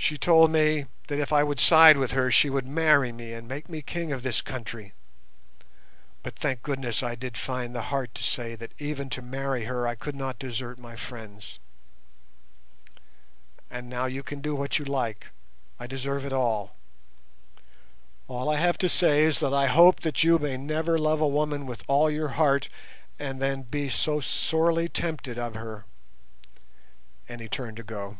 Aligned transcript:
She 0.00 0.16
told 0.16 0.52
me 0.52 0.86
that 1.08 1.18
if 1.18 1.32
I 1.32 1.42
would 1.42 1.58
side 1.58 1.96
with 1.96 2.12
her 2.12 2.30
she 2.30 2.48
would 2.48 2.66
marry 2.66 3.10
me 3.10 3.34
and 3.34 3.48
make 3.48 3.68
me 3.68 3.82
king 3.82 4.12
of 4.12 4.22
this 4.22 4.40
country, 4.40 4.94
but 6.22 6.36
thank 6.36 6.62
goodness 6.62 7.02
I 7.02 7.16
did 7.16 7.36
find 7.36 7.74
the 7.74 7.82
heart 7.82 8.14
to 8.14 8.22
say 8.22 8.54
that 8.54 8.72
even 8.78 9.10
to 9.10 9.20
marry 9.20 9.64
her 9.64 9.88
I 9.88 9.96
could 9.96 10.14
not 10.14 10.38
desert 10.38 10.78
my 10.78 10.94
friends. 10.94 11.58
And 13.70 13.90
now 13.90 14.06
you 14.06 14.22
can 14.22 14.40
do 14.40 14.54
what 14.54 14.78
you 14.78 14.84
like, 14.84 15.26
I 15.80 15.88
deserve 15.88 16.24
it 16.24 16.32
all. 16.32 16.76
All 18.28 18.48
I 18.48 18.56
have 18.56 18.78
to 18.78 18.88
say 18.88 19.24
is 19.24 19.40
that 19.40 19.52
I 19.52 19.66
hope 19.66 20.00
that 20.00 20.22
you 20.22 20.38
may 20.38 20.56
never 20.56 20.96
love 20.96 21.20
a 21.20 21.28
woman 21.28 21.66
with 21.66 21.82
all 21.88 22.08
your 22.08 22.28
heart 22.28 22.68
and 23.18 23.42
then 23.42 23.62
be 23.62 23.88
so 23.90 24.20
sorely 24.20 24.88
tempted 24.88 25.38
of 25.38 25.54
her," 25.56 25.86
and 27.28 27.40
he 27.40 27.48
turned 27.48 27.76
to 27.78 27.82
go. 27.82 28.18